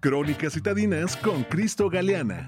[0.00, 2.46] Crónicas citadinas con Cristo Galeana.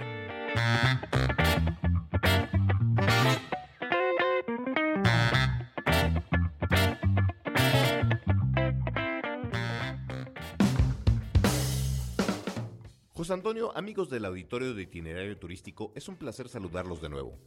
[13.12, 17.38] José Antonio, amigos del auditorio de itinerario turístico, es un placer saludarlos de nuevo.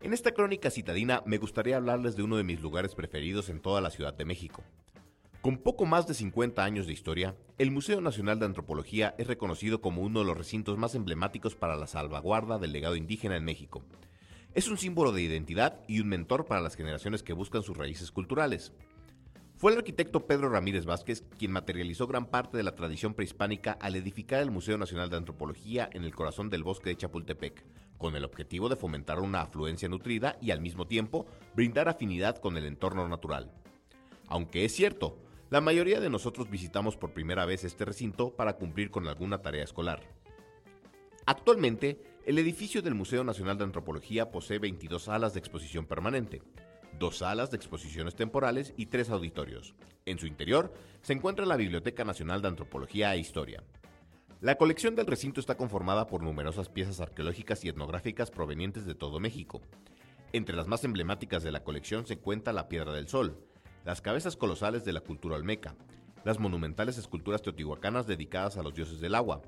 [0.00, 3.80] En esta crónica citadina me gustaría hablarles de uno de mis lugares preferidos en toda
[3.80, 4.62] la Ciudad de México.
[5.44, 9.82] Con poco más de 50 años de historia, el Museo Nacional de Antropología es reconocido
[9.82, 13.82] como uno de los recintos más emblemáticos para la salvaguarda del legado indígena en México.
[14.54, 18.10] Es un símbolo de identidad y un mentor para las generaciones que buscan sus raíces
[18.10, 18.72] culturales.
[19.58, 23.96] Fue el arquitecto Pedro Ramírez Vázquez quien materializó gran parte de la tradición prehispánica al
[23.96, 27.66] edificar el Museo Nacional de Antropología en el corazón del bosque de Chapultepec,
[27.98, 32.56] con el objetivo de fomentar una afluencia nutrida y al mismo tiempo brindar afinidad con
[32.56, 33.52] el entorno natural.
[34.26, 35.18] Aunque es cierto,
[35.50, 39.64] la mayoría de nosotros visitamos por primera vez este recinto para cumplir con alguna tarea
[39.64, 40.02] escolar.
[41.26, 46.42] Actualmente, el edificio del Museo Nacional de Antropología posee 22 salas de exposición permanente,
[46.98, 49.74] dos salas de exposiciones temporales y tres auditorios.
[50.06, 53.62] En su interior se encuentra la Biblioteca Nacional de Antropología e Historia.
[54.40, 59.20] La colección del recinto está conformada por numerosas piezas arqueológicas y etnográficas provenientes de todo
[59.20, 59.62] México.
[60.32, 63.38] Entre las más emblemáticas de la colección se encuentra la Piedra del Sol,
[63.84, 65.74] las cabezas colosales de la cultura olmeca,
[66.24, 69.42] las monumentales esculturas teotihuacanas dedicadas a los dioses del agua,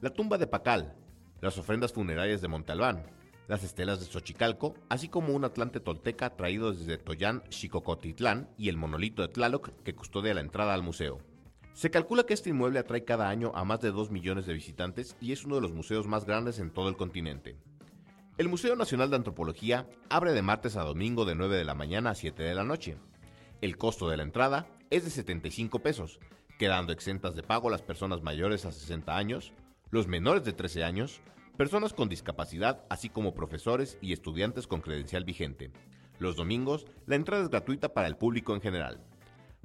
[0.00, 0.94] la tumba de Pacal,
[1.40, 3.04] las ofrendas funerarias de Monte Albán,
[3.46, 8.76] las estelas de Xochicalco, así como un atlante tolteca traído desde Toyán, Xicocotitlán y el
[8.76, 11.18] monolito de Tlaloc que custodia la entrada al museo.
[11.72, 15.16] Se calcula que este inmueble atrae cada año a más de 2 millones de visitantes
[15.20, 17.56] y es uno de los museos más grandes en todo el continente.
[18.36, 22.10] El Museo Nacional de Antropología abre de martes a domingo de 9 de la mañana
[22.10, 22.98] a 7 de la noche
[23.60, 26.18] el costo de la entrada es de 75 pesos,
[26.58, 29.52] quedando exentas de pago las personas mayores a 60 años,
[29.90, 31.20] los menores de 13 años,
[31.56, 35.70] personas con discapacidad, así como profesores y estudiantes con credencial vigente.
[36.18, 39.00] Los domingos, la entrada es gratuita para el público en general.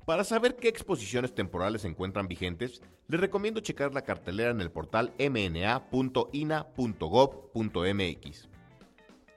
[0.05, 4.72] Para saber qué exposiciones temporales se encuentran vigentes, les recomiendo checar la cartelera en el
[4.72, 5.79] portal mna.ina.gov.mx.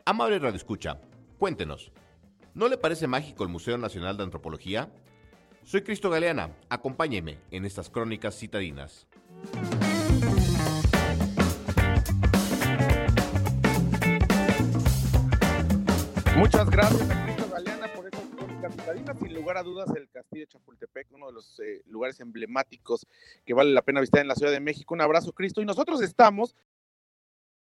[0.05, 1.01] Amable Radio Escucha,
[1.39, 1.91] cuéntenos,
[2.59, 4.91] ¿No le parece mágico el Museo Nacional de Antropología?
[5.63, 9.07] Soy Cristo Galeana, acompáñeme en estas crónicas citadinas.
[16.37, 19.19] Muchas gracias a Cristo Galeana por estas crónicas citadinas.
[19.21, 23.07] Sin lugar a dudas, el Castillo de Chapultepec, uno de los eh, lugares emblemáticos
[23.47, 24.95] que vale la pena visitar en la Ciudad de México.
[24.95, 25.63] Un abrazo, Cristo.
[25.63, 26.57] Y nosotros estamos